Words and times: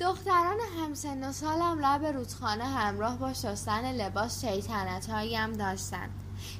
دختران 0.00 0.58
همسن 0.78 1.28
و 1.28 1.32
سالم 1.32 1.78
لب 1.80 2.04
رودخانه 2.04 2.64
همراه 2.64 3.18
با 3.18 3.32
شستن 3.32 3.92
لباس 3.92 4.44
شیطنت 4.44 5.10
هم 5.10 5.52
داشتند 5.52 6.10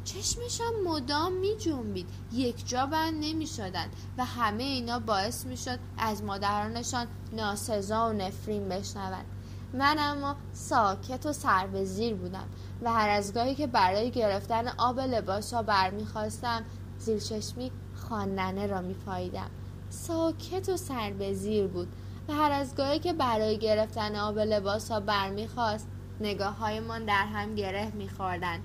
چشمشان 0.05 0.73
مدام 0.85 1.33
می 1.33 1.57
جنبید 1.57 2.09
یک 2.33 2.69
جا 2.69 2.87
بند 2.87 3.25
نمی 3.25 3.47
شدن 3.47 3.89
و 4.19 4.25
همه 4.25 4.63
اینا 4.63 4.99
باعث 4.99 5.47
می 5.47 5.57
شد 5.57 5.79
از 5.99 6.23
مادرانشان 6.23 7.07
ناسزا 7.33 8.11
و 8.11 8.13
نفرین 8.13 8.69
بشنوند. 8.69 9.25
من 9.73 9.97
اما 9.99 10.37
ساکت 10.53 11.27
و 11.27 11.33
سر 11.33 11.67
به 11.67 11.85
زیر 11.85 12.15
بودم 12.15 12.49
و 12.83 12.93
هر 12.93 13.09
از 13.09 13.35
گاهی 13.35 13.55
که 13.55 13.67
برای 13.67 14.11
گرفتن 14.11 14.69
آب 14.69 15.01
لباس 15.01 15.55
ها 15.55 15.63
برمیخواستم 15.63 16.65
زیر 16.99 17.19
چشمی 17.19 17.73
خواندنه 17.95 18.67
را 18.67 18.81
میپاییدم. 18.81 19.51
ساکت 19.91 20.69
و 20.69 20.77
سر 20.77 21.11
به 21.11 21.35
زیر 21.35 21.67
بود. 21.67 21.89
و 22.29 22.33
هر 22.33 22.53
از 22.53 22.75
گاهی 22.75 22.99
که 22.99 23.13
برای 23.13 23.59
گرفتن 23.59 24.17
آب 24.17 24.39
لباس 24.39 24.91
ها 24.91 25.01
برمیخواست 25.01 25.89
نگاه 26.21 26.81
من 26.81 27.05
در 27.05 27.27
هم 27.27 27.55
گره 27.55 27.91
میخوردن 27.91 28.61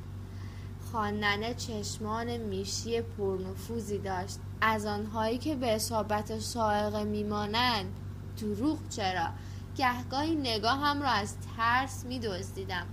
خواندنه 0.92 1.54
چشمان 1.54 2.38
میشی 2.38 3.02
پرنفوذی 3.02 3.98
داشت. 3.98 4.38
از 4.62 4.86
آنهایی 4.86 5.38
که 5.38 5.56
به 5.56 5.76
اصابت 5.76 6.40
سائقه 6.40 7.04
میمانند. 7.04 7.94
دروغ 8.42 8.78
چرا؟ 8.90 9.30
گهگاهی 9.78 10.36
نگاه 10.36 10.80
هم 10.80 11.02
را 11.02 11.10
از 11.10 11.36
ترس 11.58 12.06
میدزدیدم. 12.06 12.86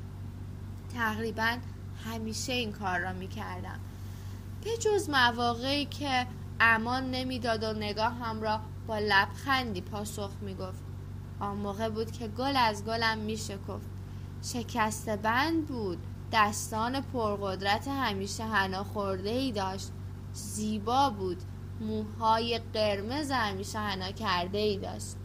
تقریبا 0.94 1.56
همیشه 2.04 2.52
این 2.52 2.72
کار 2.72 2.98
را 2.98 3.12
می‌کردم. 3.12 3.80
به 4.64 4.76
جز 4.76 5.10
مواقعی 5.10 5.86
که 5.86 6.26
امان 6.60 7.10
نمی‌داد 7.10 7.62
و 7.62 7.72
نگاه 7.72 8.12
هم 8.12 8.42
را 8.42 8.60
با 8.86 8.98
لبخندی 8.98 9.80
پاسخ 9.80 10.30
می‌گفت. 10.40 10.82
آن 11.40 11.56
موقع 11.56 11.88
بود 11.88 12.12
که 12.12 12.28
گل 12.28 12.56
از 12.56 12.84
گلم 12.84 13.18
میشکفت 13.18 13.90
شکسته 14.42 15.16
بند 15.16 15.66
بود. 15.66 15.98
دستان 16.32 17.00
پرقدرت 17.00 17.88
همیشه 17.88 18.44
هنا 18.44 18.84
خورده 18.84 19.30
ای 19.30 19.52
داشت. 19.52 19.88
زیبا 20.32 21.10
بود. 21.10 21.42
موهای 21.80 22.60
قرمز 22.74 23.30
همیشه 23.30 23.78
هنا 23.78 24.10
کرده 24.10 24.58
ای 24.58 24.78
داشت. 24.78 25.16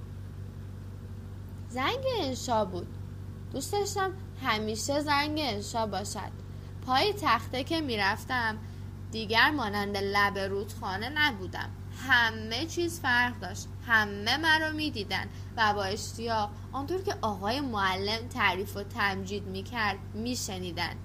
زنگ 1.70 2.04
انشا 2.20 2.66
بود. 2.66 2.88
دوست 3.54 3.72
داشتم 3.72 4.12
همیشه 4.44 5.00
زنگ 5.02 5.40
انشا 5.44 5.86
باشد. 5.86 6.32
پای 6.86 7.14
تخته 7.14 7.64
که 7.64 7.82
می‌رفتم 7.82 8.58
دیگر 9.12 9.52
مانند 9.52 9.98
لب 9.98 10.38
رودخانه 10.38 11.10
نبودم. 11.10 11.70
همه 12.08 12.66
چیز 12.66 13.00
فرق 13.00 13.40
داشت. 13.40 13.68
همه 13.88 14.38
مرا 14.38 14.72
می‌دیدن 14.72 15.26
و 15.58 15.74
با 15.74 15.84
اشتیاق 15.84 16.50
آنطور 16.72 17.02
که 17.02 17.16
آقای 17.22 17.62
معلم 17.62 18.28
تعریف 18.28 18.78
و 18.78 18.84
تمجید 18.84 19.44
می‌کرد 19.44 19.98
میشنیدند. 20.14 20.98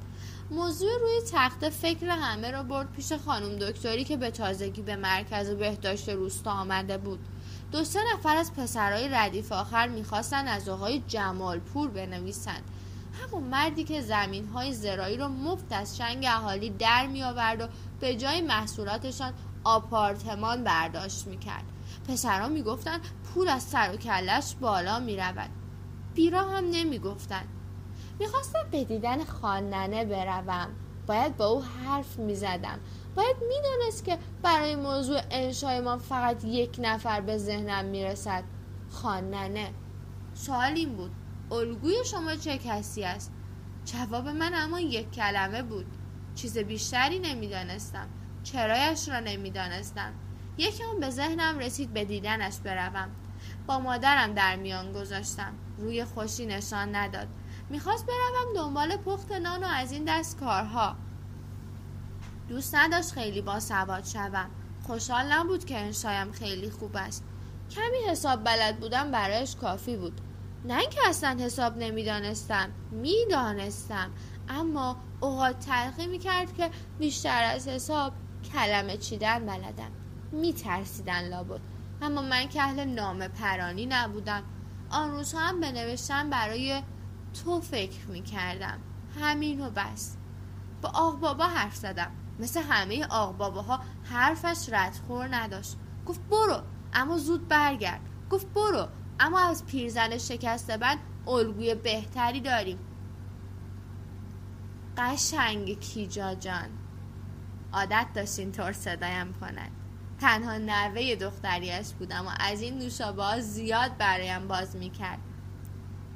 موضوع 0.51 0.99
روی 1.01 1.21
تخته 1.33 1.71
فکر 1.71 2.09
همه 2.09 2.51
را 2.51 2.63
برد 2.63 2.93
پیش 2.93 3.13
خانم 3.13 3.57
دکتری 3.59 4.05
که 4.05 4.17
به 4.17 4.31
تازگی 4.31 4.83
به 4.83 4.97
مرکز 4.97 5.51
بهداشت 5.51 6.09
روستا 6.09 6.51
آمده 6.51 6.99
بود. 6.99 7.19
دو 7.73 7.85
سه 7.85 8.01
نفر 8.15 8.37
از 8.37 8.55
پسرهای 8.55 9.09
ردیف 9.09 9.53
آخر 9.53 9.89
می‌خواستند 9.89 10.49
از 10.49 10.69
آقای 10.69 11.03
جمالپور 11.09 11.89
بنویسند. 11.89 12.63
همون 13.23 13.43
مردی 13.43 13.85
که 13.85 14.01
زمین 14.03 14.49
های 14.49 14.73
زرایی 14.73 15.17
رو 15.17 15.29
مفت 15.29 15.73
از 15.73 15.97
شنگ 15.97 16.25
اهالی 16.29 16.71
در 16.71 17.07
می 17.07 17.23
آورد 17.23 17.61
و 17.61 17.67
به 18.01 18.17
جای 18.17 18.41
محصولاتشان 18.41 19.33
آپارتمان 19.65 20.65
برداشت 20.65 21.27
می 21.27 21.39
کرد 21.39 21.65
پسرها 22.09 22.49
می 22.49 22.63
گفتن 22.63 23.01
پول 23.25 23.49
از 23.49 23.63
سر 23.63 23.93
و 23.93 23.97
کلش 23.97 24.55
بالا 24.61 25.01
می 25.01 25.17
رود 25.17 25.51
بیرا 26.15 26.43
هم 26.43 26.65
نمی 26.71 26.99
گفتن 26.99 27.43
می‌خواستم 28.19 28.69
به 28.71 28.85
دیدن 28.85 29.25
خواندنه 29.25 30.05
بروم. 30.05 30.69
باید 31.07 31.37
با 31.37 31.47
او 31.47 31.63
حرف 31.63 32.19
می 32.19 32.35
زدم 32.35 32.81
باید 33.15 33.37
می‌دانست 33.49 34.05
که 34.05 34.19
برای 34.43 34.77
موضوع 34.77 35.21
انشای 35.31 35.81
ما 35.81 35.99
فقط 35.99 36.45
یک 36.45 36.77
نفر 36.79 37.21
به 37.21 37.39
ذهنم 37.39 37.85
می‌رسد. 37.85 38.45
خواندنه 38.91 39.71
سوال 40.35 40.73
این 40.73 40.97
بود. 40.97 41.11
الگوی 41.53 41.95
شما 42.05 42.35
چه 42.35 42.59
کسی 42.59 43.05
است؟ 43.05 43.33
جواب 43.85 44.29
من 44.29 44.55
اما 44.55 44.81
یک 44.81 45.11
کلمه 45.11 45.63
بود. 45.63 45.87
چیز 46.35 46.59
بیشتری 46.59 47.19
نمی‌دانستم. 47.19 48.09
چرایش 48.43 49.09
را 49.09 49.21
نمی‌دانستم. 49.21 50.13
یکی 50.59 50.83
هم 50.83 51.01
به 51.01 51.11
ذهنم 51.11 51.59
رسید 51.59 51.93
به 51.93 52.05
دیدنش 52.05 52.57
بروم. 52.59 53.11
با 53.67 53.79
مادرم 53.79 54.35
در 54.35 54.57
میان 54.57 54.93
گذاشتم. 54.93 55.53
روی 55.79 56.05
خوشی 56.05 56.47
نشان 56.47 56.97
نداد. 56.97 57.29
می‌خواست 57.71 58.07
بروم 58.07 58.55
دنبال 58.55 58.97
پخت 58.97 59.33
نان 59.33 59.65
و 59.65 59.67
از 59.67 59.93
این 59.93 60.05
دست 60.09 60.41
کارها. 60.41 60.97
دوست 62.49 62.75
نداشت 62.75 63.13
خیلی 63.13 63.43
با 63.43 63.61
سواد 63.61 64.05
شوم. 64.05 64.51
خوشحال 64.87 65.33
نبود 65.33 65.65
که 65.65 65.79
انشایم 65.79 66.33
خیلی 66.33 66.71
خوب 66.71 66.97
است. 66.97 67.25
کمی 67.71 68.11
حساب 68.11 68.45
بلد 68.45 68.81
بودم 68.81 69.11
برایش 69.11 69.57
کافی 69.57 69.97
بود. 69.97 70.21
نه 70.65 70.79
اینکه 70.79 71.01
اصلا 71.09 71.37
حساب 71.41 71.77
نمی‌دانستم 71.77 72.71
می‌دانستم. 72.91 74.11
اما 74.49 74.97
اوقات 75.21 75.59
تلخی 75.59 76.07
می‌کرد 76.07 76.57
که 76.57 76.71
بیشتر 76.99 77.43
از 77.43 77.69
حساب 77.69 78.13
کلمه 78.53 78.97
چیدن 78.97 79.47
بلدم. 79.47 79.91
میترسیدن 80.33 81.29
لابد. 81.29 81.61
اما 82.03 82.23
من 82.23 82.49
که 82.49 82.63
اهل 82.63 82.85
نامه 82.85 83.29
پرانی 83.29 83.87
نبودم. 83.87 84.43
آن 84.91 85.11
روزها 85.11 85.41
هم 85.41 85.61
به 85.61 85.73
نوشتن 85.73 86.31
برای 86.31 86.83
تو 87.45 87.61
فکر 87.61 88.07
می‌کردم. 88.07 88.79
همین 89.21 89.67
و 89.67 89.71
بس. 89.71 90.17
با 90.83 90.89
آق 90.95 91.19
بابا 91.19 91.45
حرف 91.45 91.77
زدم. 91.77 92.11
مثل 92.39 92.63
همه 92.63 93.07
آق 93.07 93.37
باباها 93.37 93.81
حرفش 94.05 94.69
ردخور 94.73 95.37
نداشت. 95.37 95.77
گفت 96.07 96.21
برو 96.21 96.63
اما 96.93 97.19
زود 97.19 97.49
برگرد. 97.49 98.01
گفت 98.31 98.47
برو 98.47 98.89
اما 99.21 99.41
از 99.41 99.67
پیرزن 99.67 100.19
شکسته 100.19 100.77
بند 100.77 100.99
الگوی 101.27 101.75
بهتری 101.75 102.41
داریم. 102.41 102.79
قشنگ 104.97 105.81
کیجا 105.81 106.35
جان. 106.35 106.69
عادت 107.73 108.07
داشت 108.15 108.39
اینطور 108.39 108.73
صدایم 108.73 109.33
کند 109.41 109.71
تنها 110.21 110.59
نوه 110.59 111.15
دختریش 111.17 111.93
بودم 111.99 112.27
و 112.27 112.31
از 112.41 112.63
این 112.63 112.79
نوشابه 112.79 113.41
زیاد 113.41 113.97
برایم 113.99 114.49
باز 114.49 114.77
می‌کرد. 114.77 115.19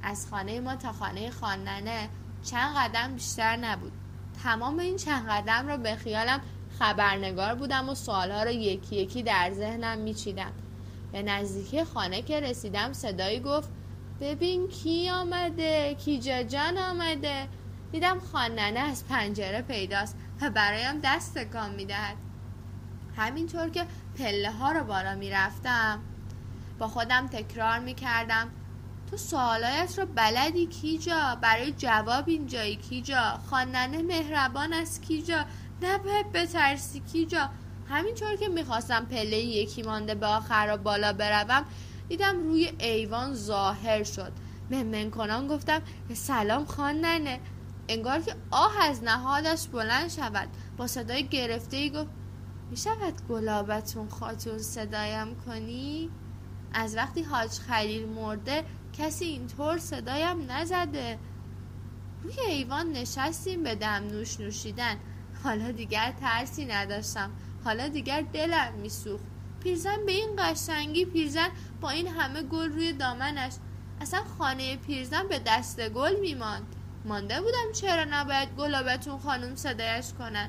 از 0.03 0.27
خانه 0.31 0.61
ما 0.61 0.77
تا 0.77 0.93
خانه 0.93 1.31
خواندنه 1.31 2.09
چند 2.43 2.77
قدم 2.77 3.15
بیشتر 3.15 3.57
نبود. 3.57 3.93
تمام 4.43 4.79
این 4.79 4.97
چند 4.97 5.29
قدم 5.29 5.69
را 5.69 5.77
به 5.77 5.97
خیالم 5.97 6.41
خبرنگار 6.79 7.55
بودم 7.55 7.89
و 7.89 7.95
سوالها 7.95 8.43
را 8.43 8.51
یکی 8.51 8.97
یکی 8.97 9.23
در 9.23 9.53
ذهنم 9.55 9.99
میچیدم. 9.99 10.53
به 11.13 11.23
نزدیکی 11.23 11.85
خانه 11.85 12.23
که 12.23 12.41
رسیدم 12.41 12.93
صدایی 12.93 13.41
گفت 13.41 13.69
ببین 14.21 14.69
کی 14.69 15.11
آمده؟ 15.11 15.95
کی 15.95 16.19
جان 16.45 16.79
آمده؟ 16.79 17.49
دیدم 17.93 18.21
خاننه 18.21 18.81
از 18.81 19.09
پنجره 19.09 19.63
پیداست. 19.63 20.17
برایم 20.51 21.01
دست 21.05 21.39
تکان 21.39 21.75
می‌دهد. 21.75 22.17
همینطور 23.17 23.69
که 23.69 23.87
پله 24.19 24.51
ها 24.51 24.73
رو 24.73 24.85
بالا 24.85 25.15
می‌رفتم. 25.15 26.01
با 26.79 26.89
خودم 26.89 27.27
تکرار 27.27 27.79
می‌کردم. 27.79 28.51
تو 29.11 29.17
سوالایت 29.17 29.99
رو 29.99 30.07
بلدی 30.07 30.67
کیجا؟ 30.67 31.39
برای 31.41 31.73
جواب 31.73 32.29
اینجایی 32.29 32.77
کیجا؟ 32.77 33.39
خاننه 33.51 34.03
مهربان 34.03 34.73
است 34.73 35.03
کیجا؟ 35.03 35.45
نباید 35.83 36.33
بترسی 36.33 37.01
کیجا؟ 37.01 37.51
همینطور 37.89 38.37
که 38.37 38.49
می‌خواستم 38.49 39.05
پله 39.05 39.37
یکی 39.37 39.83
مانده 39.83 40.15
به 40.15 40.27
آخر 40.27 40.71
و 40.75 40.77
بالا 40.77 41.13
بروم 41.13 41.65
دیدم 42.09 42.43
روی 42.43 42.73
ایوان 42.79 43.35
ظاهر 43.35 44.05
شد. 44.05 44.33
ممن 44.71 45.11
کنان 45.11 45.49
گفتم 45.49 45.83
سلام 46.15 46.65
خاننه 46.65 47.41
انگار 47.89 48.21
که 48.21 48.35
آه 48.51 48.83
از 48.83 49.03
نهادش 49.03 49.69
بلند 49.69 50.11
شود. 50.11 50.49
با 50.77 50.87
صدای 50.87 51.29
گرفته 51.29 51.77
ای 51.77 51.91
گفت 51.91 52.11
می 52.71 52.77
شود 52.77 53.15
گلابتون 53.29 54.09
خاتون 54.09 54.59
صدایم 54.59 55.35
کنی؟ 55.47 56.11
از 56.73 56.97
وقتی 56.97 57.23
حاج 57.23 57.51
خلیل 57.51 58.09
مرده 58.09 58.65
کسی 58.93 59.25
اینطور 59.25 59.79
صدایم 59.79 60.51
نزده. 60.53 61.19
روی 62.23 62.41
ایوان 62.41 62.93
نشستیم 62.93 63.63
به 63.63 63.75
دم 63.75 64.09
نوش 64.11 64.41
نوشیدن. 64.41 64.97
حالا 65.45 65.71
دیگر 65.71 66.15
ترسی 66.21 66.65
نداشتم. 66.65 67.31
حالا 67.65 67.89
دیگر 67.89 68.21
دلم 68.33 68.73
میسوخت 68.73 69.25
پیرزن 69.63 70.07
به 70.07 70.13
این 70.13 70.31
قشنگی 70.39 71.05
پیرزن 71.05 71.49
با 71.81 71.91
این 71.91 72.09
همه 72.09 72.43
گل 72.43 72.73
روی 72.73 72.93
دامنش. 72.93 73.53
اصلا 74.01 74.21
خانه 74.39 74.77
پیرزن 74.77 75.29
به 75.29 75.41
دست 75.47 75.89
گل 75.89 76.21
میماند 76.21 76.74
مانده 77.05 77.41
بودم 77.41 77.73
چرا 77.73 78.05
نباید 78.11 78.49
گلابتون 78.59 79.19
خانم 79.19 79.57
صدایش 79.57 80.13
کنن. 80.19 80.49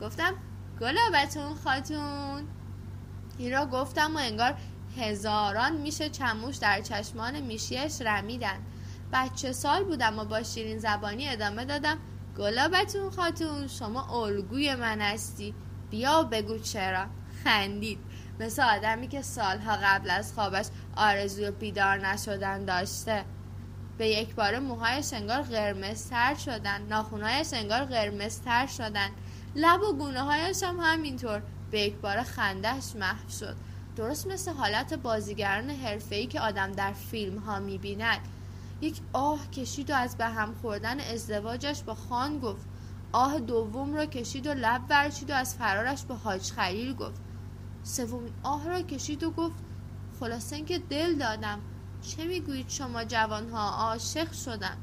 گفتم 0.00 0.34
گلابتون 0.80 1.54
خاتون. 1.64 2.48
این 3.38 3.52
را 3.52 3.66
گفتم 3.66 4.16
و 4.16 4.18
انگار 4.18 4.54
هزاران 4.96 5.76
میشه 5.76 6.08
چموش 6.08 6.56
در 6.56 6.80
چشمان 6.80 7.40
میشیش 7.40 8.00
رمیدن. 8.00 8.58
بچه 9.12 9.52
سال 9.52 9.84
بودم 9.84 10.18
و 10.18 10.24
با 10.24 10.42
شیرین 10.42 10.78
زبانی 10.78 11.28
ادامه 11.28 11.64
دادم. 11.64 11.98
گلابتون 12.38 13.10
خاتون 13.10 13.66
شما 13.66 14.24
الگوی 14.24 14.74
من 14.74 15.00
هستی. 15.00 15.54
بیا 15.90 16.22
بگو 16.22 16.58
چرا. 16.58 17.06
خندید. 17.44 17.98
مثل 18.40 18.62
آدمی 18.62 19.08
که 19.08 19.22
سالها 19.22 19.76
قبل 19.82 20.10
از 20.10 20.32
خوابش 20.32 20.66
آرزوی 20.96 21.50
بیدار 21.50 22.06
نشدن 22.06 22.64
داشته. 22.64 23.24
به 23.98 24.08
یک 24.08 24.34
بار 24.34 24.58
موهایش 24.58 25.12
انگار 25.12 25.42
قرمزتر 25.42 26.34
شدن 26.34 26.82
ناخونهایش 26.82 27.48
انگار 27.52 27.84
قرمزتر 27.84 28.66
شدن. 28.66 29.10
لب 29.54 29.82
و 29.82 29.92
گونه 29.92 30.20
هایش 30.20 30.62
هم 30.62 30.80
همینطور. 30.80 31.42
به 31.70 31.80
یک 31.80 31.94
بار 31.94 32.22
خندهش 32.22 32.96
محو 32.96 33.28
شد. 33.28 33.56
درست 33.96 34.26
مثل 34.26 34.52
حالت 34.52 34.94
بازیگران 34.94 35.70
حرفه‌ای 35.70 36.26
که 36.26 36.40
آدم 36.40 36.72
در 36.72 36.92
فیلم 36.92 37.38
ها 37.38 37.58
می‌بیند. 37.58 38.20
یک 38.80 39.00
آه 39.12 39.50
کشید 39.50 39.90
و 39.90 39.94
از 39.94 40.16
به 40.16 40.26
هم 40.26 40.54
خوردن 40.62 41.00
ازدواجش 41.00 41.82
با 41.82 41.94
خان 41.94 42.38
گفت. 42.38 42.66
آه 43.12 43.40
دوم 43.40 43.94
را 43.94 44.06
کشید 44.06 44.46
و 44.46 44.54
لب 44.54 44.82
ورچید 44.88 45.30
و 45.30 45.34
از 45.34 45.54
فرارش 45.54 46.04
به 46.04 46.14
حاج 46.14 46.50
خلیل 46.50 46.94
گفت. 46.94 47.20
سومین 47.82 48.32
آه 48.42 48.68
را 48.68 48.82
کشید 48.82 49.22
و 49.22 49.30
گفت 49.30 49.56
خلاصه 50.20 50.56
اینکه 50.56 50.78
دل 50.78 51.14
دادم. 51.14 51.60
چه 52.04 52.24
می‌گویید 52.24 52.68
شما 52.68 53.04
جوانها؟ 53.04 53.70
عاشق 53.70 54.32
شدم. 54.32 54.76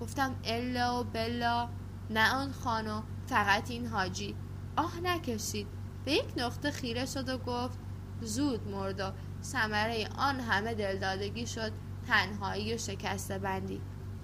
گفتم 0.00 0.34
الا 0.44 1.00
و 1.00 1.04
بلا 1.04 1.68
نه 2.10 2.34
آن 2.34 2.52
خانو 2.52 3.02
فقط 3.26 3.70
این 3.70 3.86
حاجی. 3.86 4.34
آه 4.76 5.00
نکشید. 5.00 5.66
به 6.04 6.12
یک 6.12 6.32
نقطه 6.36 6.70
خیره 6.70 7.06
شد 7.06 7.28
و 7.28 7.38
گفت 7.38 7.78
زود 8.20 8.68
مرد 8.68 9.00
و 9.00 9.12
ثمره 9.42 10.08
آن 10.18 10.40
همه 10.40 10.74
دلدادگی 10.74 11.46
شد 11.46 11.72
تنهایی 12.06 12.74
و 12.74 12.78
شکسته 12.78 13.38
بندی. 13.38 13.80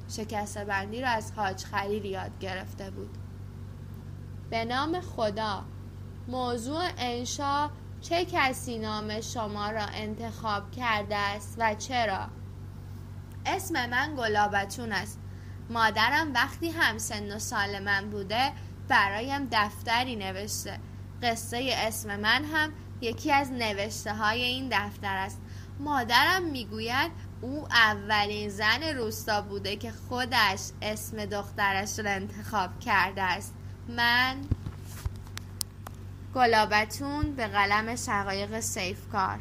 شکسته 0.09 0.65
بندی 0.65 1.01
را 1.01 1.09
از 1.09 1.33
حاج 1.33 1.65
خلیل 1.65 2.05
یاد 2.05 2.39
گرفته 2.41 2.91
بود. 2.91 3.19
به 4.51 4.65
نام 4.65 5.01
خدا. 5.01 5.65
موضوع 6.29 6.89
انشا 6.99 7.71
چه 8.03 8.25
کسی 8.25 8.79
نام 8.79 9.21
شما 9.21 9.71
را 9.71 9.85
انتخاب 9.85 10.71
کرده 10.71 11.17
است 11.17 11.55
و 11.59 11.75
چرا؟ 11.75 12.29
اسم 13.47 13.91
من 13.91 14.15
گلابتون 14.19 14.93
است. 14.93 15.19
مادرم 15.71 16.33
وقتی 16.35 16.71
هم 16.71 16.99
سن 16.99 17.37
و 17.37 17.39
سال 17.39 17.79
من 17.79 18.11
بوده 18.11 18.53
برایم 18.89 19.49
دفتری 19.53 20.17
نوشته. 20.17 20.79
قصه 21.23 21.75
اسم 21.77 22.21
من 22.21 22.45
هم 22.45 22.73
یکی 23.01 23.33
از 23.33 23.53
نوشته 23.53 24.15
های 24.15 24.43
این 24.43 24.69
دفتر 24.73 25.17
است. 25.17 25.41
مادرم 25.81 26.43
می‌گوید 26.43 27.11
او 27.41 27.67
اولین 27.71 28.49
زن 28.49 28.83
روستا 28.83 29.43
بوده 29.43 29.77
که 29.77 29.93
خودش 30.09 30.61
اسم 30.83 31.25
دخترش 31.25 31.99
را 31.99 32.11
انتخاب 32.11 32.81
کرده 32.81 33.23
است. 33.23 33.55
من 33.89 34.37
گلابتون 36.35 37.35
به 37.37 37.47
قلم 37.47 37.97
شقایق 37.97 38.61
سیفکار. 38.61 39.39